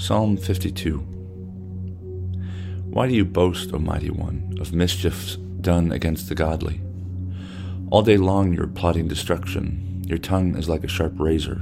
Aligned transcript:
Psalm 0.00 0.36
52 0.36 0.98
Why 2.90 3.08
do 3.08 3.14
you 3.14 3.24
boast, 3.24 3.74
O 3.74 3.80
mighty 3.80 4.10
one, 4.10 4.56
of 4.60 4.72
mischiefs 4.72 5.34
done 5.60 5.90
against 5.90 6.28
the 6.28 6.36
godly? 6.36 6.80
All 7.90 8.02
day 8.02 8.16
long 8.16 8.52
you 8.52 8.62
are 8.62 8.68
plotting 8.68 9.08
destruction. 9.08 10.04
Your 10.06 10.18
tongue 10.18 10.56
is 10.56 10.68
like 10.68 10.84
a 10.84 10.88
sharp 10.88 11.14
razor, 11.18 11.60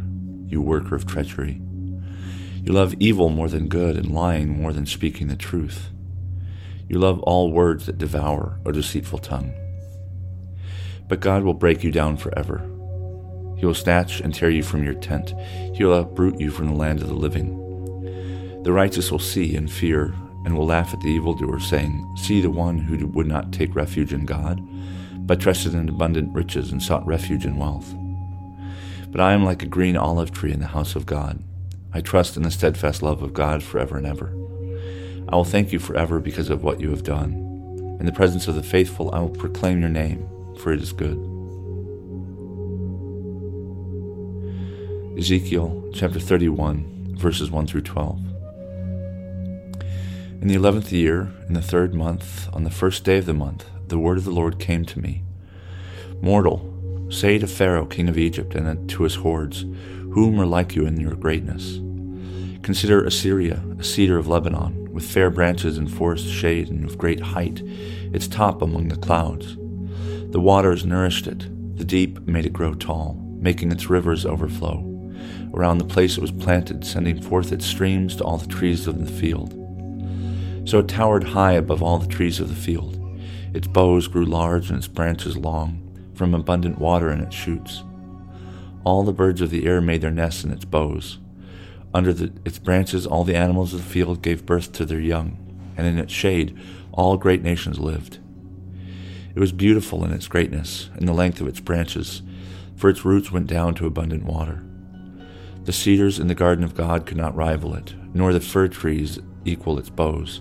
you 0.48 0.60
worker 0.60 0.94
of 0.94 1.06
treachery. 1.06 1.62
You 2.62 2.74
love 2.74 2.94
evil 3.00 3.30
more 3.30 3.48
than 3.48 3.68
good, 3.68 3.96
and 3.96 4.14
lying 4.14 4.50
more 4.50 4.74
than 4.74 4.84
speaking 4.84 5.28
the 5.28 5.36
truth. 5.36 5.88
You 6.90 6.98
love 6.98 7.20
all 7.20 7.52
words 7.52 7.86
that 7.86 7.96
devour, 7.96 8.60
O 8.66 8.70
deceitful 8.70 9.20
tongue. 9.20 9.54
But 11.08 11.20
God 11.20 11.42
will 11.42 11.54
break 11.54 11.82
you 11.82 11.90
down 11.90 12.18
forever. 12.18 12.58
He 13.56 13.64
will 13.64 13.72
snatch 13.72 14.20
and 14.20 14.34
tear 14.34 14.50
you 14.50 14.62
from 14.62 14.84
your 14.84 14.92
tent. 14.92 15.32
He 15.74 15.82
will 15.82 15.98
uproot 15.98 16.38
you 16.38 16.50
from 16.50 16.66
the 16.66 16.74
land 16.74 17.00
of 17.00 17.08
the 17.08 17.14
living. 17.14 17.62
The 18.66 18.72
righteous 18.72 19.12
will 19.12 19.20
see 19.20 19.54
and 19.54 19.70
fear 19.70 20.12
and 20.44 20.58
will 20.58 20.66
laugh 20.66 20.92
at 20.92 21.00
the 21.00 21.10
evildoer, 21.10 21.60
saying, 21.60 22.16
See 22.16 22.40
the 22.40 22.50
one 22.50 22.78
who 22.78 23.06
would 23.06 23.28
not 23.28 23.52
take 23.52 23.76
refuge 23.76 24.12
in 24.12 24.26
God, 24.26 24.60
but 25.24 25.38
trusted 25.38 25.72
in 25.72 25.88
abundant 25.88 26.34
riches 26.34 26.72
and 26.72 26.82
sought 26.82 27.06
refuge 27.06 27.44
in 27.44 27.58
wealth. 27.58 27.94
But 29.12 29.20
I 29.20 29.34
am 29.34 29.44
like 29.44 29.62
a 29.62 29.66
green 29.66 29.96
olive 29.96 30.32
tree 30.32 30.50
in 30.50 30.58
the 30.58 30.66
house 30.66 30.96
of 30.96 31.06
God. 31.06 31.44
I 31.92 32.00
trust 32.00 32.36
in 32.36 32.42
the 32.42 32.50
steadfast 32.50 33.04
love 33.04 33.22
of 33.22 33.32
God 33.32 33.62
forever 33.62 33.98
and 33.98 34.04
ever. 34.04 34.30
I 35.28 35.36
will 35.36 35.44
thank 35.44 35.70
you 35.70 35.78
forever 35.78 36.18
because 36.18 36.50
of 36.50 36.64
what 36.64 36.80
you 36.80 36.90
have 36.90 37.04
done. 37.04 37.34
In 38.00 38.04
the 38.04 38.10
presence 38.10 38.48
of 38.48 38.56
the 38.56 38.64
faithful, 38.64 39.14
I 39.14 39.20
will 39.20 39.28
proclaim 39.28 39.78
your 39.78 39.90
name, 39.90 40.26
for 40.58 40.72
it 40.72 40.82
is 40.82 40.92
good. 40.92 41.18
Ezekiel 45.16 45.88
chapter 45.94 46.18
31, 46.18 47.14
verses 47.16 47.48
1 47.48 47.68
through 47.68 47.82
12. 47.82 48.25
In 50.40 50.48
the 50.48 50.54
eleventh 50.54 50.92
year, 50.92 51.32
in 51.48 51.54
the 51.54 51.62
third 51.62 51.94
month, 51.94 52.48
on 52.52 52.62
the 52.62 52.70
first 52.70 53.04
day 53.04 53.18
of 53.18 53.26
the 53.26 53.34
month, 53.34 53.64
the 53.88 53.98
word 53.98 54.18
of 54.18 54.24
the 54.24 54.30
Lord 54.30 54.58
came 54.58 54.84
to 54.84 55.00
me 55.00 55.24
Mortal, 56.20 57.08
say 57.10 57.38
to 57.38 57.46
Pharaoh, 57.46 57.86
king 57.86 58.08
of 58.08 58.18
Egypt, 58.18 58.54
and 58.54 58.88
to 58.90 59.02
his 59.02 59.16
hordes, 59.16 59.62
Whom 60.12 60.38
are 60.38 60.46
like 60.46 60.76
you 60.76 60.86
in 60.86 61.00
your 61.00 61.14
greatness? 61.14 61.78
Consider 62.62 63.02
Assyria, 63.02 63.64
a 63.78 63.82
cedar 63.82 64.18
of 64.18 64.28
Lebanon, 64.28 64.92
with 64.92 65.10
fair 65.10 65.30
branches 65.30 65.78
and 65.78 65.90
forest 65.90 66.28
shade, 66.28 66.68
and 66.68 66.84
of 66.84 66.98
great 66.98 67.20
height, 67.20 67.62
its 68.12 68.28
top 68.28 68.60
among 68.60 68.88
the 68.88 68.96
clouds. 68.96 69.56
The 70.32 70.40
waters 70.40 70.84
nourished 70.84 71.26
it, 71.26 71.46
the 71.76 71.84
deep 71.84 72.20
made 72.26 72.46
it 72.46 72.52
grow 72.52 72.74
tall, 72.74 73.20
making 73.40 73.72
its 73.72 73.88
rivers 73.88 74.26
overflow. 74.26 74.84
Around 75.54 75.78
the 75.78 75.84
place 75.84 76.18
it 76.18 76.22
was 76.22 76.30
planted, 76.30 76.84
sending 76.84 77.20
forth 77.22 77.52
its 77.52 77.64
streams 77.64 78.14
to 78.16 78.24
all 78.24 78.36
the 78.36 78.46
trees 78.46 78.86
of 78.86 79.00
the 79.00 79.10
field. 79.10 79.65
So 80.66 80.80
it 80.80 80.88
towered 80.88 81.24
high 81.24 81.52
above 81.52 81.82
all 81.82 81.98
the 81.98 82.08
trees 82.08 82.40
of 82.40 82.48
the 82.48 82.54
field. 82.54 83.00
Its 83.54 83.68
boughs 83.68 84.08
grew 84.08 84.24
large 84.26 84.68
and 84.68 84.78
its 84.78 84.88
branches 84.88 85.36
long, 85.36 85.80
from 86.14 86.34
abundant 86.34 86.78
water 86.78 87.10
in 87.10 87.20
its 87.20 87.34
shoots. 87.34 87.84
All 88.84 89.04
the 89.04 89.12
birds 89.12 89.40
of 89.40 89.50
the 89.50 89.64
air 89.66 89.80
made 89.80 90.00
their 90.00 90.10
nests 90.10 90.44
in 90.44 90.50
its 90.50 90.64
boughs. 90.64 91.18
Under 91.94 92.12
the, 92.12 92.32
its 92.44 92.58
branches, 92.58 93.06
all 93.06 93.24
the 93.24 93.36
animals 93.36 93.72
of 93.72 93.82
the 93.82 93.88
field 93.88 94.22
gave 94.22 94.44
birth 94.44 94.72
to 94.72 94.84
their 94.84 95.00
young, 95.00 95.38
and 95.76 95.86
in 95.86 95.98
its 95.98 96.12
shade, 96.12 96.58
all 96.92 97.16
great 97.16 97.42
nations 97.42 97.78
lived. 97.78 98.18
It 99.34 99.40
was 99.40 99.52
beautiful 99.52 100.04
in 100.04 100.12
its 100.12 100.26
greatness, 100.26 100.90
and 100.94 101.06
the 101.06 101.12
length 101.12 101.40
of 101.40 101.46
its 101.46 101.60
branches, 101.60 102.22
for 102.74 102.90
its 102.90 103.04
roots 103.04 103.30
went 103.30 103.46
down 103.46 103.74
to 103.76 103.86
abundant 103.86 104.24
water. 104.24 104.64
The 105.64 105.72
cedars 105.72 106.18
in 106.18 106.26
the 106.26 106.34
garden 106.34 106.64
of 106.64 106.74
God 106.74 107.06
could 107.06 107.16
not 107.16 107.36
rival 107.36 107.74
it, 107.74 107.94
nor 108.12 108.32
the 108.32 108.40
fir 108.40 108.68
trees 108.68 109.20
equal 109.44 109.78
its 109.78 109.90
boughs. 109.90 110.40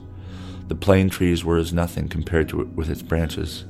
The 0.67 0.75
plane 0.75 1.09
trees 1.09 1.45
were 1.45 1.57
as 1.57 1.73
nothing 1.73 2.07
compared 2.07 2.49
to 2.49 2.61
it 2.61 2.69
with 2.69 2.89
its 2.89 3.01
branches. 3.01 3.65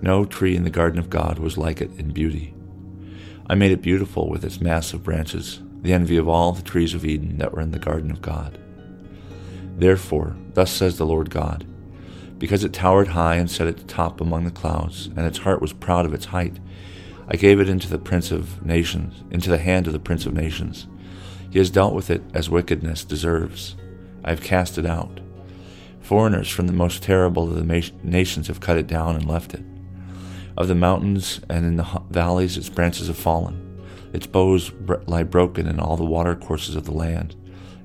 No 0.00 0.24
tree 0.24 0.56
in 0.56 0.64
the 0.64 0.70
garden 0.70 0.98
of 0.98 1.10
God 1.10 1.38
was 1.38 1.58
like 1.58 1.80
it 1.80 1.90
in 1.98 2.12
beauty. 2.12 2.54
I 3.48 3.54
made 3.54 3.72
it 3.72 3.82
beautiful 3.82 4.28
with 4.28 4.44
its 4.44 4.60
massive 4.60 5.02
branches, 5.02 5.60
the 5.82 5.92
envy 5.92 6.16
of 6.16 6.28
all 6.28 6.52
the 6.52 6.62
trees 6.62 6.94
of 6.94 7.04
Eden 7.04 7.38
that 7.38 7.52
were 7.52 7.60
in 7.60 7.72
the 7.72 7.78
garden 7.78 8.10
of 8.10 8.22
God. 8.22 8.58
Therefore, 9.76 10.36
thus 10.54 10.70
says 10.70 10.96
the 10.96 11.06
Lord 11.06 11.30
God, 11.30 11.66
because 12.38 12.64
it 12.64 12.72
towered 12.72 13.08
high 13.08 13.36
and 13.36 13.50
set 13.50 13.68
its 13.68 13.84
top 13.86 14.20
among 14.20 14.44
the 14.44 14.50
clouds, 14.50 15.06
and 15.16 15.20
its 15.20 15.38
heart 15.38 15.60
was 15.60 15.72
proud 15.72 16.06
of 16.06 16.14
its 16.14 16.26
height, 16.26 16.58
I 17.28 17.36
gave 17.36 17.60
it 17.60 17.68
into 17.68 17.88
the 17.88 17.98
prince 17.98 18.32
of 18.32 18.64
nations, 18.66 19.22
into 19.30 19.48
the 19.48 19.58
hand 19.58 19.86
of 19.86 19.92
the 19.92 20.00
prince 20.00 20.26
of 20.26 20.34
nations. 20.34 20.86
He 21.50 21.58
has 21.58 21.70
dealt 21.70 21.94
with 21.94 22.10
it 22.10 22.22
as 22.34 22.50
wickedness 22.50 23.04
deserves. 23.04 23.76
I 24.24 24.30
have 24.30 24.42
cast 24.42 24.76
it 24.76 24.86
out. 24.86 25.20
Foreigners 26.02 26.48
from 26.48 26.66
the 26.66 26.72
most 26.72 27.02
terrible 27.02 27.44
of 27.44 27.54
the 27.54 27.92
nations 28.02 28.48
have 28.48 28.60
cut 28.60 28.76
it 28.76 28.86
down 28.86 29.16
and 29.16 29.26
left 29.26 29.54
it. 29.54 29.64
Of 30.56 30.68
the 30.68 30.74
mountains 30.74 31.40
and 31.48 31.64
in 31.64 31.76
the 31.76 32.02
valleys, 32.10 32.56
its 32.56 32.68
branches 32.68 33.06
have 33.06 33.16
fallen. 33.16 33.80
Its 34.12 34.26
boughs 34.26 34.72
lie 35.06 35.22
broken 35.22 35.66
in 35.66 35.80
all 35.80 35.96
the 35.96 36.04
water 36.04 36.34
courses 36.34 36.76
of 36.76 36.84
the 36.84 36.92
land, 36.92 37.34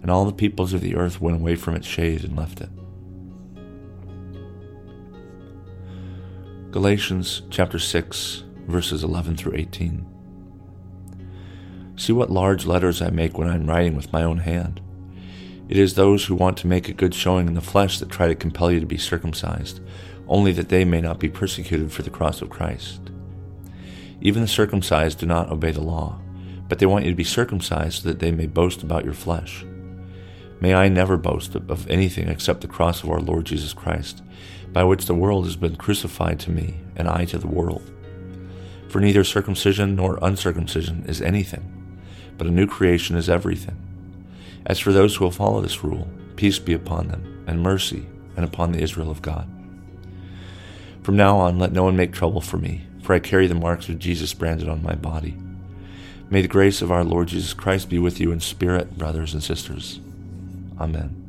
and 0.01 0.11
all 0.11 0.25
the 0.25 0.33
peoples 0.33 0.73
of 0.73 0.81
the 0.81 0.95
earth 0.95 1.21
went 1.21 1.39
away 1.39 1.55
from 1.55 1.75
its 1.75 1.87
shade 1.87 2.23
and 2.23 2.35
left 2.35 2.59
it. 2.59 2.69
Galatians 6.71 7.43
chapter 7.49 7.79
6, 7.79 8.43
verses 8.67 9.03
11 9.03 9.37
through 9.37 9.55
18. 9.55 10.05
See 11.95 12.13
what 12.13 12.29
large 12.29 12.65
letters 12.65 13.01
I 13.01 13.09
make 13.09 13.37
when 13.37 13.47
I'm 13.47 13.67
writing 13.67 13.95
with 13.95 14.11
my 14.11 14.23
own 14.23 14.39
hand. 14.39 14.81
It 15.69 15.77
is 15.77 15.93
those 15.93 16.25
who 16.25 16.35
want 16.35 16.57
to 16.57 16.67
make 16.67 16.87
a 16.87 16.93
good 16.93 17.13
showing 17.13 17.47
in 17.47 17.53
the 17.53 17.61
flesh 17.61 17.99
that 17.99 18.09
try 18.09 18.27
to 18.27 18.35
compel 18.35 18.71
you 18.71 18.79
to 18.79 18.85
be 18.85 18.97
circumcised, 18.97 19.81
only 20.27 20.53
that 20.53 20.69
they 20.69 20.85
may 20.85 21.01
not 21.01 21.19
be 21.19 21.27
persecuted 21.27 21.91
for 21.91 22.03
the 22.03 22.09
cross 22.09 22.41
of 22.41 22.49
Christ. 22.49 23.01
Even 24.21 24.41
the 24.41 24.47
circumcised 24.47 25.19
do 25.19 25.25
not 25.25 25.51
obey 25.51 25.71
the 25.71 25.81
law, 25.81 26.19
but 26.69 26.79
they 26.79 26.85
want 26.85 27.05
you 27.05 27.11
to 27.11 27.17
be 27.17 27.23
circumcised 27.23 28.03
so 28.03 28.09
that 28.09 28.19
they 28.19 28.31
may 28.31 28.47
boast 28.47 28.81
about 28.81 29.03
your 29.03 29.13
flesh. 29.13 29.65
May 30.59 30.73
I 30.73 30.87
never 30.87 31.17
boast 31.17 31.53
of 31.55 31.89
anything 31.89 32.29
except 32.29 32.61
the 32.61 32.67
cross 32.67 33.03
of 33.03 33.09
our 33.09 33.19
Lord 33.19 33.45
Jesus 33.45 33.73
Christ, 33.73 34.23
by 34.71 34.83
which 34.83 35.05
the 35.05 35.13
world 35.13 35.45
has 35.45 35.55
been 35.55 35.75
crucified 35.75 36.39
to 36.41 36.51
me, 36.51 36.75
and 36.95 37.07
I 37.07 37.25
to 37.25 37.37
the 37.37 37.47
world. 37.47 37.91
For 38.87 39.01
neither 39.01 39.23
circumcision 39.23 39.95
nor 39.95 40.17
uncircumcision 40.21 41.05
is 41.07 41.21
anything, 41.21 41.99
but 42.37 42.47
a 42.47 42.51
new 42.51 42.67
creation 42.67 43.17
is 43.17 43.29
everything. 43.29 43.86
As 44.67 44.79
for 44.79 44.91
those 44.91 45.15
who 45.15 45.23
will 45.23 45.31
follow 45.31 45.61
this 45.61 45.81
rule, 45.81 46.09
peace 46.35 46.59
be 46.59 46.73
upon 46.73 47.07
them, 47.07 47.45
and 47.47 47.63
mercy, 47.63 48.05
and 48.35 48.43
upon 48.43 48.73
the 48.73 48.81
Israel 48.81 49.09
of 49.09 49.21
God. 49.21 49.49
From 51.03 51.15
now 51.15 51.37
on, 51.37 51.57
let 51.57 51.71
no 51.71 51.85
one 51.85 51.95
make 51.95 52.11
trouble 52.11 52.41
for 52.41 52.57
me, 52.57 52.85
for 53.01 53.13
I 53.13 53.19
carry 53.19 53.47
the 53.47 53.55
marks 53.55 53.87
of 53.87 53.97
Jesus 53.97 54.33
branded 54.33 54.67
on 54.67 54.83
my 54.83 54.93
body. 54.93 55.37
May 56.29 56.41
the 56.41 56.49
grace 56.49 56.81
of 56.81 56.91
our 56.91 57.05
Lord 57.05 57.29
Jesus 57.29 57.53
Christ 57.53 57.89
be 57.89 57.97
with 57.97 58.19
you 58.19 58.33
in 58.33 58.41
spirit, 58.41 58.97
brothers 58.97 59.33
and 59.33 59.41
sisters. 59.41 60.01
Amen. 60.77 61.23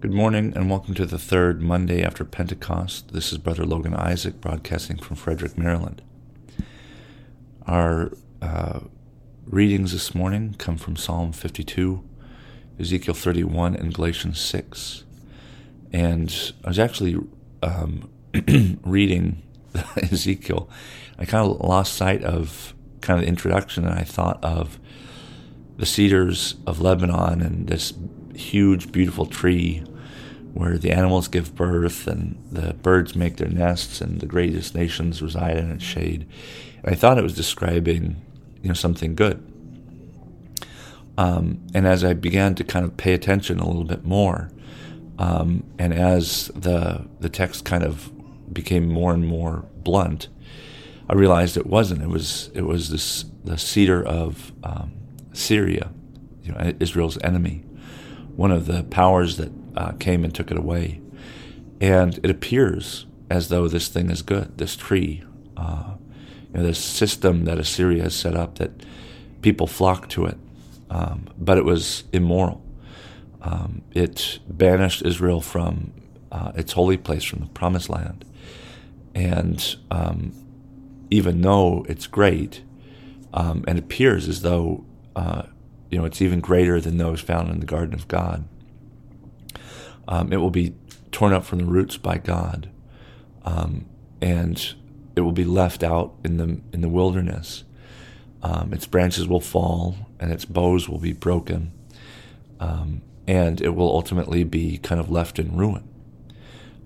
Good 0.00 0.12
morning 0.12 0.52
and 0.56 0.68
welcome 0.68 0.94
to 0.94 1.06
the 1.06 1.18
third 1.18 1.62
Monday 1.62 2.02
after 2.02 2.24
Pentecost. 2.24 3.12
This 3.12 3.30
is 3.30 3.38
Brother 3.38 3.64
Logan 3.64 3.94
Isaac 3.94 4.40
broadcasting 4.40 4.96
from 4.96 5.14
Frederick, 5.14 5.56
Maryland. 5.56 6.02
Our 7.66 8.12
uh, 8.40 8.80
readings 9.44 9.92
this 9.92 10.14
morning 10.14 10.54
come 10.58 10.76
from 10.76 10.96
Psalm 10.96 11.32
52, 11.32 12.02
Ezekiel 12.78 13.14
31, 13.14 13.76
and 13.76 13.92
Galatians 13.92 14.40
6. 14.40 15.04
And 15.92 16.52
I 16.64 16.68
was 16.68 16.78
actually 16.78 17.18
um, 17.62 18.08
reading 18.84 19.42
Ezekiel. 19.96 20.70
I 21.18 21.26
kind 21.26 21.50
of 21.50 21.60
lost 21.60 21.94
sight 21.94 22.24
of 22.24 22.74
kind 23.02 23.18
of 23.18 23.24
the 23.24 23.28
introduction, 23.28 23.84
and 23.86 23.98
I 23.98 24.04
thought 24.04 24.42
of 24.42 24.78
the 25.76 25.86
cedars 25.86 26.56
of 26.66 26.80
Lebanon 26.80 27.42
and 27.42 27.66
this 27.68 27.92
huge, 28.34 28.90
beautiful 28.90 29.26
tree 29.26 29.84
where 30.52 30.78
the 30.78 30.90
animals 30.90 31.28
give 31.28 31.54
birth 31.54 32.06
and 32.06 32.36
the 32.50 32.74
birds 32.74 33.14
make 33.14 33.36
their 33.36 33.48
nests 33.48 34.00
and 34.00 34.20
the 34.20 34.26
greatest 34.26 34.74
nations 34.74 35.22
reside 35.22 35.56
in 35.56 35.70
its 35.70 35.84
shade. 35.84 36.26
I 36.84 36.94
thought 36.94 37.18
it 37.18 37.22
was 37.22 37.34
describing, 37.34 38.20
you 38.62 38.68
know, 38.68 38.74
something 38.74 39.14
good. 39.14 39.46
Um, 41.18 41.60
and 41.74 41.86
as 41.86 42.04
I 42.04 42.14
began 42.14 42.54
to 42.56 42.64
kind 42.64 42.84
of 42.84 42.96
pay 42.96 43.12
attention 43.12 43.58
a 43.58 43.66
little 43.66 43.84
bit 43.84 44.04
more, 44.04 44.50
um, 45.18 45.64
and 45.78 45.92
as 45.92 46.50
the 46.54 47.06
the 47.20 47.28
text 47.28 47.66
kind 47.66 47.84
of 47.84 48.10
became 48.52 48.88
more 48.88 49.12
and 49.12 49.26
more 49.26 49.66
blunt, 49.76 50.28
I 51.10 51.14
realized 51.14 51.58
it 51.58 51.66
wasn't. 51.66 52.02
It 52.02 52.08
was 52.08 52.50
it 52.54 52.62
was 52.62 52.88
this 52.88 53.26
the 53.44 53.58
cedar 53.58 54.02
of 54.02 54.52
um, 54.64 54.92
Syria, 55.34 55.90
you 56.42 56.52
know, 56.52 56.72
Israel's 56.80 57.18
enemy, 57.22 57.64
one 58.36 58.50
of 58.50 58.64
the 58.64 58.84
powers 58.84 59.36
that 59.36 59.52
uh, 59.76 59.92
came 59.92 60.24
and 60.24 60.34
took 60.34 60.50
it 60.50 60.58
away. 60.58 61.00
And 61.80 62.18
it 62.22 62.30
appears 62.30 63.06
as 63.30 63.48
though 63.48 63.68
this 63.68 63.88
thing 63.88 64.10
is 64.10 64.22
good, 64.22 64.58
this 64.58 64.76
tree, 64.76 65.22
uh, 65.56 65.94
you 66.52 66.58
know, 66.60 66.66
this 66.66 66.78
system 66.78 67.44
that 67.44 67.58
Assyria 67.58 68.02
has 68.02 68.14
set 68.14 68.34
up 68.34 68.58
that 68.58 68.70
people 69.42 69.66
flock 69.66 70.08
to 70.10 70.26
it. 70.26 70.36
Um, 70.90 71.28
but 71.38 71.56
it 71.56 71.64
was 71.64 72.04
immoral. 72.12 72.62
Um, 73.42 73.82
it 73.92 74.40
banished 74.48 75.02
Israel 75.02 75.40
from 75.40 75.92
uh, 76.32 76.52
its 76.56 76.72
holy 76.72 76.96
place, 76.96 77.24
from 77.24 77.40
the 77.40 77.46
promised 77.46 77.88
land. 77.88 78.24
And 79.14 79.76
um, 79.90 80.32
even 81.10 81.40
though 81.40 81.86
it's 81.88 82.06
great, 82.06 82.62
um, 83.32 83.64
and 83.66 83.78
appears 83.78 84.28
as 84.28 84.42
though 84.42 84.84
uh, 85.16 85.42
you 85.90 85.98
know 85.98 86.04
it's 86.04 86.20
even 86.20 86.40
greater 86.40 86.80
than 86.80 86.98
those 86.98 87.20
found 87.20 87.50
in 87.50 87.60
the 87.60 87.66
Garden 87.66 87.94
of 87.94 88.08
God, 88.08 88.44
um, 90.08 90.32
it 90.32 90.38
will 90.38 90.50
be 90.50 90.74
torn 91.12 91.32
up 91.32 91.44
from 91.44 91.58
the 91.58 91.64
roots 91.64 91.96
by 91.96 92.18
God, 92.18 92.70
um, 93.44 93.86
and 94.20 94.74
it 95.16 95.22
will 95.22 95.32
be 95.32 95.44
left 95.44 95.82
out 95.82 96.14
in 96.24 96.36
the 96.36 96.60
in 96.72 96.80
the 96.80 96.88
wilderness. 96.88 97.64
Um, 98.42 98.72
its 98.72 98.86
branches 98.86 99.28
will 99.28 99.40
fall, 99.40 99.96
and 100.18 100.32
its 100.32 100.44
boughs 100.44 100.88
will 100.88 100.98
be 100.98 101.12
broken, 101.12 101.72
um, 102.58 103.02
and 103.26 103.60
it 103.60 103.70
will 103.70 103.90
ultimately 103.90 104.44
be 104.44 104.78
kind 104.78 105.00
of 105.00 105.10
left 105.10 105.38
in 105.38 105.56
ruin. 105.56 105.86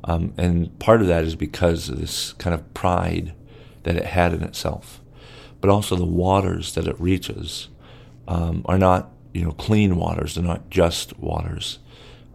Um, 0.04 0.34
and 0.36 0.76
part 0.78 1.00
of 1.00 1.06
that 1.06 1.24
is 1.24 1.34
because 1.34 1.88
of 1.88 1.98
this 1.98 2.32
kind 2.34 2.52
of 2.52 2.74
pride 2.74 3.34
that 3.84 3.96
it 3.96 4.06
had 4.06 4.34
in 4.34 4.42
itself, 4.42 5.00
but 5.60 5.70
also 5.70 5.96
the 5.96 6.04
waters 6.04 6.74
that 6.74 6.86
it 6.86 7.00
reaches 7.00 7.68
um, 8.28 8.62
are 8.66 8.78
not 8.78 9.10
you 9.32 9.44
know 9.44 9.52
clean 9.52 9.96
waters; 9.96 10.34
they're 10.34 10.44
not 10.44 10.70
just 10.70 11.18
waters. 11.18 11.78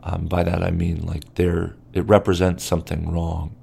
Um, 0.04 0.26
by 0.28 0.44
that 0.44 0.64
I 0.64 0.72
mean 0.72 1.06
like 1.06 1.36
they're 1.36 1.76
it 1.94 2.06
represents 2.06 2.64
something 2.64 3.12
wrong. 3.12 3.56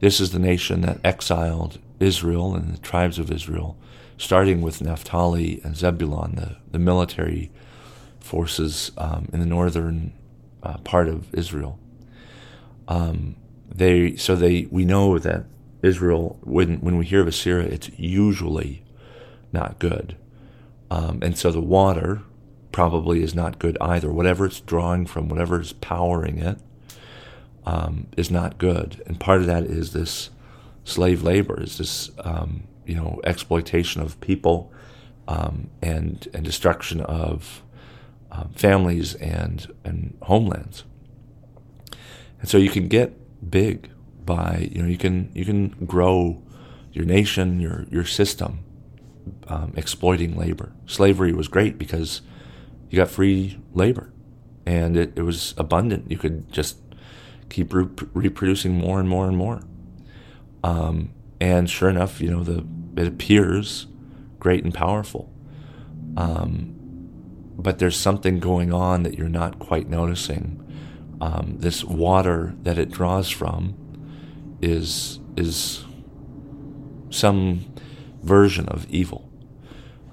This 0.00 0.20
is 0.20 0.32
the 0.32 0.38
nation 0.38 0.82
that 0.82 1.00
exiled 1.04 1.78
Israel 2.00 2.54
and 2.54 2.74
the 2.74 2.78
tribes 2.78 3.18
of 3.18 3.30
Israel, 3.30 3.78
starting 4.18 4.60
with 4.60 4.82
Naphtali 4.82 5.60
and 5.64 5.76
Zebulon, 5.76 6.34
the, 6.34 6.56
the 6.70 6.78
military 6.78 7.50
forces 8.20 8.92
um, 8.98 9.28
in 9.32 9.40
the 9.40 9.46
northern 9.46 10.12
uh, 10.62 10.78
part 10.78 11.08
of 11.08 11.32
Israel. 11.34 11.78
Um, 12.88 13.36
they 13.74 14.16
so 14.16 14.36
they 14.36 14.66
we 14.70 14.84
know 14.84 15.18
that 15.18 15.44
Israel 15.82 16.38
when 16.42 16.76
when 16.80 16.98
we 16.98 17.06
hear 17.06 17.20
of 17.20 17.28
Assyria, 17.28 17.68
it's 17.68 17.90
usually 17.96 18.84
not 19.52 19.78
good, 19.78 20.16
um, 20.90 21.20
and 21.22 21.36
so 21.36 21.50
the 21.50 21.60
water 21.60 22.22
probably 22.76 23.22
is 23.22 23.34
not 23.34 23.58
good 23.58 23.78
either. 23.80 24.12
Whatever 24.12 24.44
it's 24.44 24.60
drawing 24.60 25.06
from, 25.06 25.30
whatever 25.30 25.58
is 25.58 25.72
powering 25.72 26.36
it, 26.36 26.58
um, 27.64 28.06
is 28.18 28.30
not 28.30 28.58
good. 28.58 29.02
And 29.06 29.18
part 29.18 29.40
of 29.40 29.46
that 29.46 29.62
is 29.62 29.94
this 29.94 30.28
slave 30.84 31.22
labor, 31.22 31.58
is 31.62 31.78
this 31.78 32.10
um, 32.18 32.64
you 32.84 32.94
know 32.94 33.18
exploitation 33.24 34.02
of 34.02 34.20
people 34.20 34.70
um, 35.26 35.70
and 35.80 36.28
and 36.34 36.44
destruction 36.44 37.00
of 37.00 37.62
um, 38.30 38.50
families 38.54 39.14
and 39.14 39.72
and 39.82 40.14
homelands. 40.20 40.84
And 42.40 42.46
so 42.50 42.58
you 42.58 42.68
can 42.68 42.88
get 42.88 43.50
big 43.50 43.90
by 44.26 44.68
you 44.70 44.82
know 44.82 44.88
you 44.88 44.98
can 44.98 45.30
you 45.32 45.46
can 45.46 45.68
grow 45.86 46.42
your 46.92 47.06
nation, 47.06 47.58
your 47.58 47.86
your 47.90 48.04
system, 48.04 48.58
um, 49.48 49.72
exploiting 49.76 50.36
labor. 50.36 50.74
Slavery 50.84 51.32
was 51.32 51.48
great 51.48 51.78
because 51.78 52.20
you 52.90 52.96
got 52.96 53.08
free 53.08 53.58
labor 53.72 54.12
and 54.66 54.96
it, 54.96 55.12
it 55.16 55.22
was 55.22 55.54
abundant. 55.56 56.10
You 56.10 56.18
could 56.18 56.52
just 56.52 56.78
keep 57.48 57.72
re- 57.72 57.88
reproducing 58.12 58.76
more 58.76 58.98
and 58.98 59.08
more 59.08 59.28
and 59.28 59.36
more. 59.36 59.62
Um, 60.64 61.12
and 61.40 61.70
sure 61.70 61.88
enough, 61.88 62.20
you 62.20 62.30
know, 62.30 62.42
the 62.42 62.66
it 63.00 63.06
appears 63.06 63.86
great 64.40 64.64
and 64.64 64.72
powerful. 64.72 65.32
Um, 66.16 66.74
but 67.56 67.78
there's 67.78 67.96
something 67.96 68.40
going 68.40 68.72
on 68.72 69.02
that 69.02 69.18
you're 69.18 69.28
not 69.28 69.58
quite 69.58 69.88
noticing. 69.88 70.62
Um, 71.20 71.56
this 71.58 71.84
water 71.84 72.54
that 72.62 72.78
it 72.78 72.90
draws 72.90 73.30
from 73.30 73.76
is 74.60 75.20
is 75.36 75.84
some 77.10 77.72
version 78.22 78.68
of 78.68 78.88
evil 78.90 79.25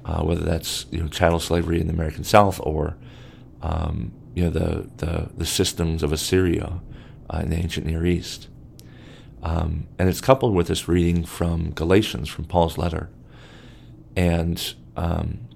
uh, 0.06 0.24
whether 0.24 0.44
that's 0.44 0.86
you 0.92 1.00
know 1.00 1.08
chattel 1.08 1.40
slavery 1.40 1.80
in 1.80 1.88
the 1.88 1.94
American 1.94 2.24
South 2.24 2.60
or 2.64 2.96
um, 3.62 4.12
you 4.34 4.44
know 4.44 4.50
the, 4.50 4.90
the, 4.98 5.30
the 5.38 5.46
systems 5.46 6.04
of 6.04 6.12
Assyria 6.12 6.82
uh, 7.30 7.40
in 7.40 7.50
the 7.50 7.58
ancient 7.58 7.86
Near 7.86 8.06
East. 8.06 8.48
Um, 9.42 9.88
and 10.00 10.08
it's 10.08 10.22
coupled 10.22 10.56
with 10.56 10.68
this 10.68 10.88
reading 10.88 11.26
from 11.26 11.72
Galatians, 11.72 12.30
from 12.30 12.46
Paul's 12.46 12.78
letter. 12.78 13.10
And 14.16 14.74
um, 14.96 15.50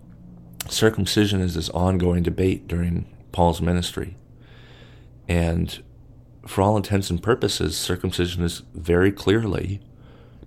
circumcision 0.67 1.39
is 1.39 1.55
this 1.55 1.69
ongoing 1.69 2.23
debate 2.23 2.67
during 2.67 3.05
Paul's 3.31 3.61
ministry. 3.61 4.17
And 5.27 5.81
for 6.45 6.61
all 6.61 6.75
intents 6.75 7.09
and 7.09 7.23
purposes, 7.23 7.77
circumcision 7.77 8.43
is 8.43 8.63
very 8.73 9.11
clearly, 9.11 9.79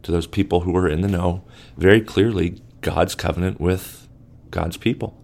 to 0.02 0.12
those 0.12 0.26
people 0.26 0.60
who 0.60 0.76
are 0.76 0.88
in 0.88 1.00
the 1.00 1.08
know, 1.08 1.44
very 1.76 2.00
clearly 2.00 2.60
God's 2.80 3.14
covenant 3.14 3.60
with 3.60 4.08
God's 4.50 4.76
people. 4.76 5.16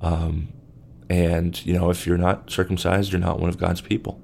Um, 0.00 0.48
and, 1.08 1.64
you 1.64 1.72
know, 1.72 1.90
if 1.90 2.06
you're 2.06 2.18
not 2.18 2.50
circumcised, 2.50 3.12
you're 3.12 3.20
not 3.20 3.40
one 3.40 3.48
of 3.48 3.58
God's 3.58 3.80
people. 3.80 4.20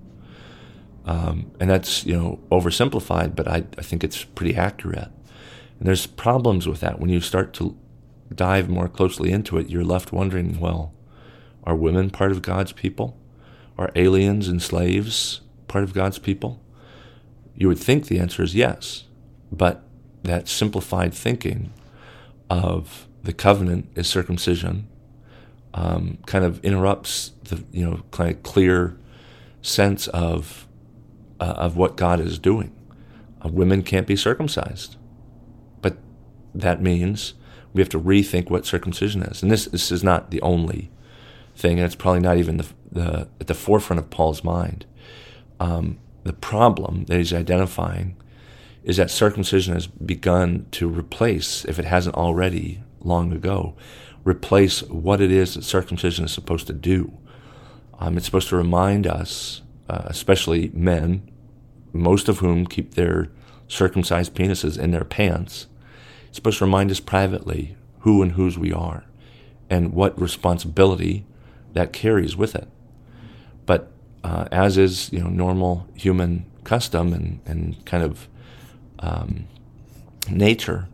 Um, 1.05 1.53
and 1.59 1.71
that's, 1.71 2.05
you 2.05 2.17
know, 2.17 2.41
oversimplified, 2.51 3.35
but 3.35 3.49
I, 3.49 3.65
I 3.79 3.83
think 3.83 4.05
it's 4.05 4.25
pretty 4.25 4.57
accurate. 4.57 5.09
And 5.79 5.89
there's 5.89 6.07
problems 6.07 6.69
with 6.69 6.81
that. 6.81 7.01
When 7.01 7.11
you 7.11 7.21
start 7.21 7.53
to 7.55 7.77
dive 8.35 8.69
more 8.69 8.89
closely 8.89 9.31
into 9.33 9.59
it, 9.59 9.69
you're 9.69 9.85
left 9.85 10.13
wondering, 10.13 10.61
well, 10.61 10.93
are 11.65 11.77
women 11.77 12.11
part 12.11 12.33
of 12.33 12.43
God's 12.43 12.73
people? 12.73 13.19
Are 13.79 13.91
aliens 13.97 14.49
and 14.49 14.63
slaves 14.63 15.41
part 15.69 15.85
of 15.85 15.95
God's 15.95 16.19
people? 16.19 16.61
You 17.55 17.69
would 17.69 17.79
think 17.79 18.07
the 18.07 18.19
answer 18.19 18.43
is 18.43 18.55
yes, 18.55 19.05
but 19.51 19.85
that 20.23 20.49
simplified 20.49 21.15
thinking 21.15 21.73
of 22.53 23.09
the 23.23 23.33
covenant 23.33 23.89
is 23.95 24.07
circumcision 24.07 24.87
um, 25.75 26.19
kind 26.27 26.45
of 26.45 26.63
interrupts 26.63 27.33
the 27.45 27.65
you 27.73 27.89
know 27.89 28.03
kind 28.11 28.31
of 28.31 28.43
clear 28.43 28.97
sense 29.63 30.07
of 30.09 30.69
uh, 31.41 31.55
of 31.57 31.77
what 31.77 31.97
God 31.97 32.21
is 32.21 32.39
doing. 32.39 32.73
Uh, 33.45 33.49
women 33.49 33.83
can't 33.83 34.07
be 34.07 34.17
circumcised, 34.17 34.97
but 35.81 35.97
that 36.55 36.83
means 36.83 37.35
we 37.73 37.81
have 37.81 37.89
to 37.89 38.01
rethink 38.01 38.51
what 38.51 38.67
circumcision 38.67 39.23
is. 39.23 39.43
And 39.43 39.51
this 39.51 39.65
this 39.65 39.91
is 39.91 40.05
not 40.05 40.31
the 40.31 40.43
only 40.43 40.91
thing, 41.57 41.79
and 41.79 41.87
it's 41.87 41.97
probably 41.97 42.21
not 42.21 42.37
even 42.37 42.59
the, 42.59 42.67
the 42.91 43.29
at 43.41 43.47
the 43.47 43.55
forefront 43.55 43.99
of 43.99 44.11
Paul's 44.11 44.45
mind. 44.45 44.85
Um, 45.59 45.99
the 46.25 46.35
problem 46.35 47.05
that 47.05 47.17
he's 47.17 47.33
identifying 47.33 48.17
is 48.85 48.97
that 48.97 49.11
circumcision 49.11 49.75
has 49.75 49.87
begun 49.87 50.67
to 50.73 50.89
replace, 50.89 51.65
if 51.65 51.79
it 51.79 51.85
hasn't 51.85 52.17
already 52.17 52.83
long 53.01 53.33
ago, 53.33 53.75
replace 54.25 54.83
what 54.85 55.21
it 55.21 55.31
is 55.31 55.55
that 55.55 55.63
circumcision 55.63 56.25
is 56.25 56.33
supposed 56.33 56.67
to 56.67 56.73
do. 56.73 57.13
Um, 57.99 58.17
it's 58.17 58.27
supposed 58.27 58.49
to 58.49 58.57
remind 58.57 59.07
us, 59.07 59.63
uh, 59.89 60.03
especially 60.07 60.71
men, 60.75 61.31
most 61.93 62.29
of 62.29 62.39
whom 62.39 62.67
keep 62.67 62.95
their 62.95 63.31
circumcised 63.69 64.35
penises 64.35 64.79
in 64.79 64.91
their 64.91 65.05
pants, 65.05 65.67
it's 66.29 66.37
supposed 66.37 66.59
to 66.59 66.65
remind 66.65 66.91
us 66.91 67.01
privately 67.01 67.77
who 68.01 68.23
and 68.23 68.33
whose 68.33 68.59
we 68.59 68.73
are 68.73 69.05
and 69.71 69.93
what 69.93 70.21
responsibility 70.21 71.25
that 71.73 71.93
carries 71.93 72.37
with 72.37 72.55
it. 72.55 72.69
But 73.65 73.91
uh, 74.25 74.49
as 74.51 74.79
is 74.79 75.13
you 75.13 75.21
know 75.21 75.29
normal 75.29 75.87
human 75.95 76.47
custom 76.65 77.13
and, 77.13 77.41
and 77.45 77.85
kind 77.85 78.03
of 78.03 78.29
um, 79.03 79.47
nature, 80.31 80.89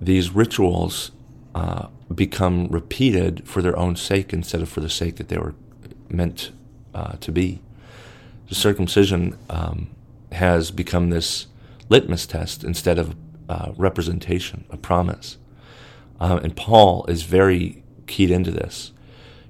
these 0.00 0.30
rituals 0.30 1.12
uh, 1.54 1.86
become 2.14 2.68
repeated 2.68 3.48
for 3.48 3.62
their 3.62 3.76
own 3.78 3.96
sake 3.96 4.32
instead 4.32 4.60
of 4.60 4.68
for 4.68 4.80
the 4.80 4.90
sake 4.90 5.16
that 5.16 5.28
they 5.28 5.38
were 5.38 5.54
meant 6.10 6.50
uh, 6.94 7.12
to 7.20 7.32
be. 7.32 7.60
The 8.48 8.54
circumcision 8.54 9.38
um, 9.48 9.88
has 10.32 10.70
become 10.70 11.10
this 11.10 11.46
litmus 11.88 12.26
test 12.26 12.62
instead 12.64 12.98
of 12.98 13.16
uh, 13.48 13.72
representation, 13.76 14.64
a 14.70 14.76
promise. 14.76 15.38
Uh, 16.20 16.40
and 16.42 16.56
Paul 16.56 17.04
is 17.06 17.22
very 17.22 17.82
keyed 18.06 18.30
into 18.30 18.50
this. 18.50 18.92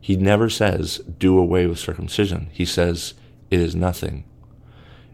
He 0.01 0.17
never 0.17 0.49
says, 0.49 0.99
do 1.19 1.39
away 1.39 1.67
with 1.67 1.79
circumcision. 1.79 2.49
He 2.53 2.65
says, 2.65 3.15
it 3.51 3.61
is 3.61 3.75
nothing. 3.75 4.25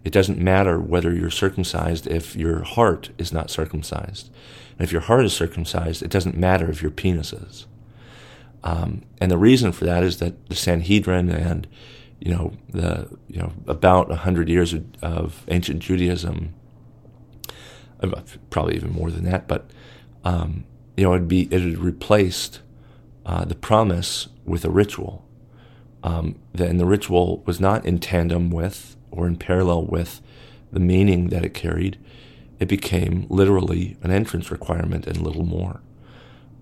It 0.05 0.13
doesn't 0.13 0.39
matter 0.39 0.81
whether 0.81 1.15
you're 1.15 1.31
circumcised 1.31 2.07
if 2.07 2.35
your 2.35 2.63
heart 2.63 3.11
is 3.19 3.33
not 3.33 3.51
circumcised. 3.51 4.31
And 4.79 4.85
if 4.85 4.93
your 4.93 5.03
heart 5.03 5.25
is 5.25 5.33
circumcised, 5.33 6.03
it 6.03 6.11
doesn't 6.11 6.37
matter 6.37 6.71
if 6.71 6.83
your 6.83 6.91
penis 6.91 7.33
is. 7.33 7.67
Um, 8.65 9.03
and 9.21 9.31
the 9.31 9.39
reason 9.39 9.73
for 9.73 9.85
that 9.85 10.03
is 10.03 10.19
that 10.19 10.49
the 10.49 10.55
Sanhedrin 10.55 11.31
and 11.31 11.67
you 12.21 12.33
know 12.33 12.53
the 12.69 13.09
you 13.29 13.41
know 13.41 13.53
about 13.67 14.11
hundred 14.11 14.49
years 14.49 14.73
of, 14.73 14.85
of, 15.03 15.45
ancient 15.49 15.81
Judaism, 15.81 16.55
uh, 18.01 18.23
probably 18.51 18.77
even 18.77 18.93
more 18.93 19.11
than 19.11 19.25
that, 19.25 19.49
but 19.49 19.69
um, 20.25 20.65
you 20.97 21.03
know 21.03 21.15
it'd 21.15 21.27
be 21.27 21.43
it 21.51 21.61
had 21.61 21.79
replaced 21.79 22.61
uh, 23.27 23.45
the 23.45 23.57
promise 23.57 24.29
with 24.45 24.65
a 24.65 24.71
ritual. 24.71 25.27
Um, 26.05 26.39
and 26.59 26.81
the 26.81 26.87
ritual 26.87 27.43
was 27.47 27.61
not 27.61 27.85
in 27.85 27.99
tandem 27.99 28.51
with 28.51 28.97
or 29.13 29.27
in 29.27 29.37
parallel 29.37 29.85
with 29.85 30.21
the 30.73 30.81
meaning 30.81 31.29
that 31.29 31.45
it 31.45 31.55
carried. 31.55 31.99
It 32.59 32.69
became 32.69 33.27
literally 33.29 33.97
an 34.03 34.11
entrance 34.11 34.51
requirement 34.51 35.07
and 35.07 35.19
little 35.21 35.45
more. 35.45 35.81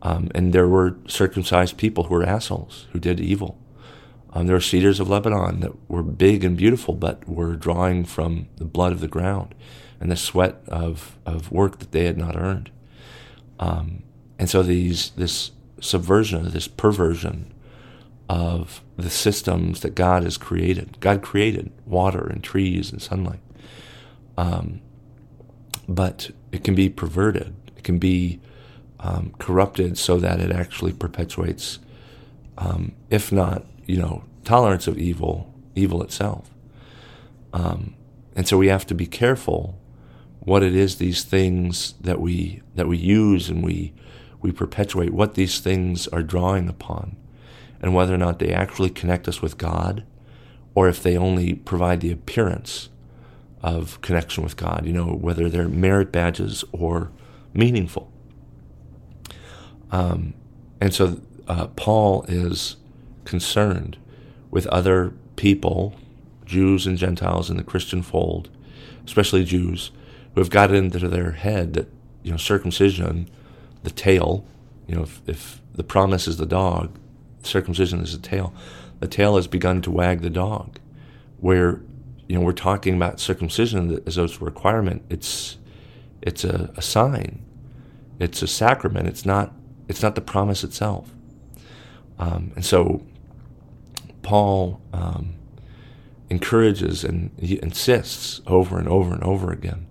Um, 0.02 0.30
and 0.34 0.52
there 0.52 0.68
were 0.68 0.96
circumcised 1.06 1.76
people 1.76 2.04
who 2.04 2.14
were 2.14 2.24
assholes, 2.24 2.86
who 2.92 2.98
did 2.98 3.20
evil. 3.20 3.58
Um, 4.32 4.46
there 4.46 4.56
were 4.56 4.60
cedars 4.60 5.00
of 5.00 5.08
Lebanon 5.08 5.60
that 5.60 5.90
were 5.90 6.02
big 6.02 6.44
and 6.44 6.56
beautiful, 6.56 6.94
but 6.94 7.28
were 7.28 7.54
drawing 7.54 8.04
from 8.04 8.48
the 8.56 8.64
blood 8.64 8.92
of 8.92 9.00
the 9.00 9.08
ground 9.08 9.54
and 10.00 10.10
the 10.10 10.16
sweat 10.16 10.62
of, 10.68 11.18
of 11.26 11.52
work 11.52 11.78
that 11.80 11.92
they 11.92 12.04
had 12.04 12.16
not 12.16 12.36
earned. 12.36 12.70
Um, 13.58 14.02
and 14.38 14.48
so 14.48 14.62
these 14.62 15.10
this 15.10 15.50
subversion, 15.80 16.50
this 16.50 16.68
perversion 16.68 17.52
of 18.30 18.80
the 18.96 19.10
systems 19.10 19.80
that 19.80 19.96
God 19.96 20.22
has 20.22 20.36
created. 20.36 21.00
God 21.00 21.20
created 21.20 21.72
water 21.84 22.24
and 22.28 22.44
trees 22.44 22.92
and 22.92 23.02
sunlight. 23.02 23.40
Um, 24.38 24.80
but 25.88 26.30
it 26.52 26.62
can 26.62 26.76
be 26.76 26.88
perverted. 26.88 27.56
It 27.76 27.82
can 27.82 27.98
be 27.98 28.38
um, 29.00 29.34
corrupted 29.40 29.98
so 29.98 30.20
that 30.20 30.38
it 30.38 30.52
actually 30.52 30.92
perpetuates, 30.92 31.80
um, 32.56 32.92
if 33.10 33.32
not, 33.32 33.66
you 33.86 33.98
know, 33.98 34.22
tolerance 34.44 34.86
of 34.86 34.96
evil, 34.96 35.52
evil 35.74 36.00
itself. 36.00 36.52
Um, 37.52 37.96
and 38.36 38.46
so 38.46 38.56
we 38.56 38.68
have 38.68 38.86
to 38.86 38.94
be 38.94 39.06
careful 39.06 39.76
what 40.38 40.62
it 40.62 40.76
is 40.76 40.96
these 40.96 41.24
things 41.24 41.94
that 42.00 42.20
we 42.20 42.62
that 42.76 42.86
we 42.86 42.96
use 42.96 43.48
and 43.48 43.64
we 43.64 43.92
we 44.40 44.52
perpetuate, 44.52 45.12
what 45.12 45.34
these 45.34 45.58
things 45.58 46.06
are 46.08 46.22
drawing 46.22 46.68
upon, 46.68 47.16
and 47.80 47.94
whether 47.94 48.14
or 48.14 48.18
not 48.18 48.38
they 48.38 48.52
actually 48.52 48.90
connect 48.90 49.28
us 49.28 49.40
with 49.40 49.58
God, 49.58 50.04
or 50.74 50.88
if 50.88 51.02
they 51.02 51.16
only 51.16 51.54
provide 51.54 52.00
the 52.00 52.12
appearance 52.12 52.88
of 53.62 54.00
connection 54.00 54.42
with 54.42 54.56
God. 54.56 54.86
You 54.86 54.92
know, 54.92 55.06
whether 55.06 55.48
they're 55.48 55.68
merit 55.68 56.12
badges 56.12 56.64
or 56.72 57.10
meaningful. 57.52 58.10
Um, 59.90 60.34
and 60.80 60.94
so 60.94 61.20
uh, 61.48 61.66
Paul 61.68 62.24
is 62.28 62.76
concerned 63.24 63.98
with 64.50 64.66
other 64.68 65.12
people, 65.36 65.94
Jews 66.44 66.86
and 66.86 66.96
Gentiles 66.96 67.50
in 67.50 67.56
the 67.56 67.64
Christian 67.64 68.02
fold, 68.02 68.48
especially 69.04 69.44
Jews, 69.44 69.90
who 70.34 70.40
have 70.40 70.50
got 70.50 70.70
it 70.70 70.76
into 70.76 71.08
their 71.08 71.32
head 71.32 71.74
that 71.74 71.88
you 72.22 72.30
know 72.30 72.36
circumcision, 72.36 73.28
the 73.82 73.90
tail, 73.90 74.44
you 74.86 74.94
know, 74.94 75.02
if, 75.02 75.20
if 75.26 75.60
the 75.74 75.84
promise 75.84 76.28
is 76.28 76.36
the 76.36 76.46
dog, 76.46 76.96
circumcision 77.42 78.00
is 78.00 78.12
the 78.12 78.26
tail. 78.26 78.52
The 79.00 79.08
tail 79.08 79.36
has 79.36 79.46
begun 79.46 79.82
to 79.82 79.90
wag 79.90 80.20
the 80.20 80.30
dog, 80.30 80.78
where 81.38 81.80
you 82.28 82.38
know 82.38 82.44
we're 82.44 82.52
talking 82.52 82.94
about 82.94 83.20
circumcision 83.20 84.02
as 84.06 84.18
a 84.18 84.28
requirement. 84.40 85.02
It's 85.08 85.58
it's 86.22 86.44
a, 86.44 86.72
a 86.76 86.82
sign, 86.82 87.44
it's 88.18 88.42
a 88.42 88.46
sacrament. 88.46 89.08
It's 89.08 89.24
not 89.24 89.52
it's 89.88 90.02
not 90.02 90.14
the 90.14 90.20
promise 90.20 90.62
itself. 90.62 91.10
Um, 92.18 92.52
and 92.54 92.64
so 92.64 93.02
Paul 94.22 94.80
um, 94.92 95.34
encourages 96.28 97.02
and 97.02 97.30
he 97.40 97.58
insists 97.62 98.40
over 98.46 98.78
and 98.78 98.86
over 98.88 99.12
and 99.12 99.24
over 99.24 99.50
again 99.50 99.86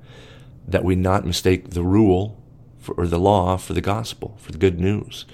that 0.67 0.83
we 0.83 0.95
not 0.95 1.25
mistake 1.25 1.71
the 1.71 1.83
rule 1.83 2.41
for, 2.77 2.93
or 2.95 3.07
the 3.07 3.19
law 3.19 3.57
for 3.57 3.73
the 3.73 3.81
gospel, 3.81 4.37
for 4.39 4.51
the 4.51 4.57
good 4.57 4.79
news, 4.79 5.25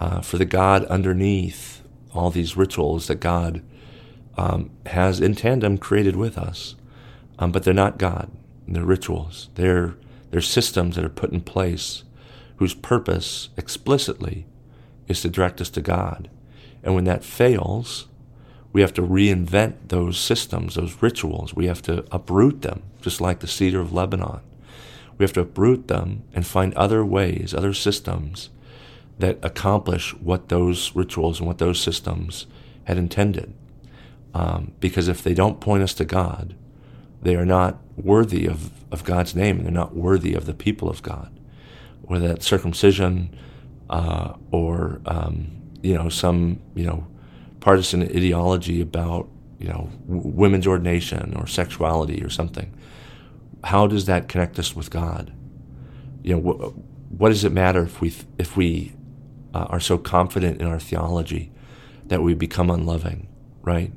uh, 0.00 0.22
for 0.22 0.38
the 0.38 0.46
God 0.46 0.84
underneath 0.86 1.82
all 2.12 2.30
these 2.30 2.56
rituals 2.56 3.06
that 3.06 3.16
God 3.16 3.62
um, 4.36 4.70
has 4.86 5.20
in 5.20 5.34
tandem 5.34 5.78
created 5.78 6.16
with 6.16 6.38
us. 6.38 6.74
Um, 7.38 7.52
but 7.52 7.62
they're 7.62 7.74
not 7.74 7.98
God. 7.98 8.30
They're 8.66 8.84
rituals. 8.84 9.50
They're, 9.54 9.94
they're 10.30 10.40
systems 10.40 10.96
that 10.96 11.04
are 11.04 11.10
put 11.10 11.32
in 11.32 11.42
place 11.42 12.04
whose 12.56 12.74
purpose 12.74 13.50
explicitly 13.56 14.46
is 15.06 15.22
to 15.22 15.28
direct 15.28 15.60
us 15.60 15.70
to 15.70 15.80
God. 15.80 16.30
And 16.82 16.94
when 16.94 17.04
that 17.04 17.24
fails, 17.24 18.08
we 18.72 18.80
have 18.80 18.94
to 18.94 19.02
reinvent 19.02 19.88
those 19.88 20.18
systems, 20.18 20.74
those 20.76 21.02
rituals. 21.02 21.54
We 21.54 21.66
have 21.66 21.82
to 21.82 22.04
uproot 22.10 22.62
them, 22.62 22.82
just 23.02 23.20
like 23.20 23.40
the 23.40 23.46
cedar 23.46 23.80
of 23.80 23.92
Lebanon. 23.92 24.40
We 25.18 25.24
have 25.24 25.32
to 25.34 25.40
uproot 25.40 25.88
them 25.88 26.22
and 26.32 26.46
find 26.46 26.72
other 26.74 27.04
ways, 27.04 27.52
other 27.52 27.74
systems 27.74 28.50
that 29.20 29.38
accomplish 29.42 30.14
what 30.16 30.50
those 30.50 30.94
rituals 30.96 31.40
and 31.40 31.48
what 31.48 31.58
those 31.58 31.80
systems 31.80 32.46
had 32.84 32.98
intended. 32.98 33.54
Um, 34.34 34.72
because 34.80 35.08
if 35.08 35.22
they 35.24 35.34
don't 35.34 35.60
point 35.60 35.82
us 35.84 35.94
to 35.94 36.06
God, 36.06 36.56
they 37.22 37.36
are 37.36 37.46
not 37.46 37.78
worthy 37.96 38.46
of, 38.46 38.70
of 38.92 39.04
God's 39.04 39.34
name 39.36 39.58
and 39.58 39.66
they're 39.66 39.72
not 39.72 39.96
worthy 39.96 40.34
of 40.34 40.46
the 40.46 40.54
people 40.54 40.90
of 40.90 41.02
God 41.02 41.32
whether 42.02 42.28
that's 42.28 42.46
circumcision 42.46 43.34
uh, 43.90 44.34
or 44.52 45.00
um, 45.06 45.50
you 45.82 45.94
know 45.94 46.08
some 46.08 46.60
you 46.74 46.86
know 46.86 47.06
partisan 47.60 48.02
ideology 48.02 48.80
about 48.80 49.28
you 49.58 49.68
know 49.68 49.90
w- 50.08 50.28
women's 50.28 50.66
ordination 50.66 51.34
or 51.36 51.46
sexuality 51.46 52.22
or 52.24 52.30
something. 52.30 52.74
How 53.64 53.86
does 53.86 54.06
that 54.06 54.28
connect 54.28 54.58
us 54.58 54.76
with 54.76 54.90
God? 54.90 55.32
You 56.22 56.36
know, 56.36 56.40
wh- 56.42 57.20
what 57.20 57.30
does 57.30 57.44
it 57.44 57.52
matter 57.52 57.82
if 57.84 58.00
we 58.00 58.14
if 58.38 58.56
we 58.56 58.94
uh, 59.54 59.66
are 59.68 59.80
so 59.80 59.98
confident 59.98 60.60
in 60.60 60.66
our 60.66 60.80
theology 60.80 61.50
that 62.06 62.22
we 62.22 62.34
become 62.34 62.70
unloving, 62.70 63.28
right? 63.62 63.92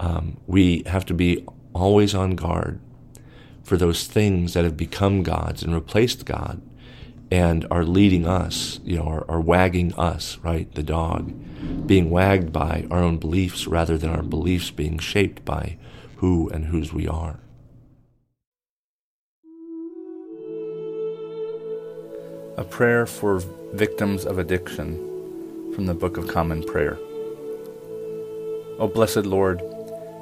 Um, 0.00 0.38
we 0.46 0.82
have 0.86 1.04
to 1.06 1.14
be 1.14 1.44
always 1.74 2.14
on 2.14 2.36
guard 2.36 2.80
for 3.62 3.76
those 3.76 4.06
things 4.06 4.54
that 4.54 4.64
have 4.64 4.76
become 4.76 5.22
gods 5.22 5.62
and 5.62 5.74
replaced 5.74 6.24
God 6.24 6.62
and 7.30 7.66
are 7.70 7.84
leading 7.84 8.26
us, 8.26 8.80
you 8.84 8.96
know, 8.96 9.06
are, 9.06 9.30
are, 9.30 9.40
wagging 9.40 9.92
us, 9.94 10.38
right? 10.38 10.72
The 10.74 10.82
dog, 10.82 11.34
being 11.86 12.08
wagged 12.08 12.52
by 12.52 12.86
our 12.90 13.02
own 13.02 13.18
beliefs 13.18 13.66
rather 13.66 13.98
than 13.98 14.10
our 14.10 14.22
beliefs 14.22 14.70
being 14.70 14.98
shaped 14.98 15.44
by 15.44 15.76
who 16.16 16.48
and 16.48 16.66
whose 16.66 16.92
we 16.92 17.06
are. 17.06 17.40
A 22.56 22.64
prayer 22.64 23.06
for 23.06 23.40
victims 23.74 24.24
of 24.24 24.38
addiction 24.38 24.96
from 25.74 25.84
the 25.84 25.94
Book 25.94 26.16
of 26.16 26.26
Common 26.26 26.62
Prayer. 26.62 26.98
O 28.78 28.90
blessed 28.92 29.26
Lord, 29.26 29.62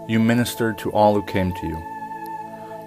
you 0.09 0.19
ministered 0.19 0.79
to 0.79 0.91
all 0.91 1.15
who 1.15 1.25
came 1.27 1.53
to 1.53 1.67
you. 1.67 1.83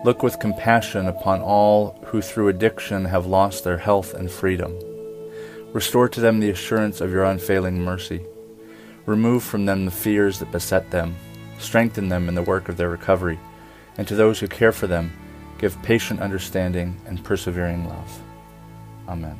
Look 0.04 0.22
with 0.22 0.40
compassion 0.40 1.08
upon 1.08 1.42
all 1.42 1.98
who 2.08 2.22
through 2.22 2.50
addiction 2.50 3.06
have 3.06 3.26
lost 3.26 3.64
their 3.64 3.78
health 3.78 4.14
and 4.14 4.30
freedom. 4.30 4.78
Restore 5.72 6.10
to 6.10 6.20
them 6.20 6.40
the 6.40 6.50
assurance 6.50 7.00
of 7.00 7.12
your 7.12 7.24
unfailing 7.24 7.82
mercy. 7.82 8.26
Remove 9.06 9.44
from 9.44 9.66
them 9.66 9.86
the 9.86 9.92
fears 9.92 10.40
that 10.40 10.52
beset 10.52 10.92
them. 10.92 11.16
Strengthen 11.58 12.10
them 12.10 12.28
in 12.28 12.36
the 12.36 12.44
work 12.44 12.68
of 12.68 12.76
their 12.76 12.90
recovery. 12.90 13.40
And 13.98 14.06
to 14.10 14.16
those 14.16 14.40
who 14.40 14.48
care 14.48 14.74
for 14.74 14.88
them, 14.88 15.14
give 15.58 15.82
patient 15.84 16.20
understanding 16.20 17.00
and 17.06 17.24
persevering 17.24 17.88
love. 17.88 18.22
Amen. 19.08 19.40